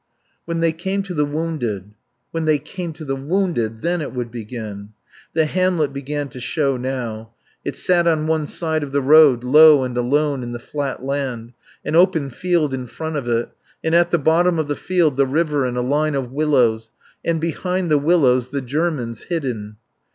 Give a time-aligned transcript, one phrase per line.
[0.45, 1.93] When they came to the wounded,
[2.31, 4.93] when they came to the wounded, then it would begin.
[5.33, 9.83] The hamlet began to show now; it sat on one side of the road, low
[9.83, 11.53] and alone in the flat land,
[11.85, 13.49] an open field in front of it,
[13.83, 16.89] and at the bottom of the field the river and a line of willows,
[17.23, 19.77] and behind the willows the Germans, hidden.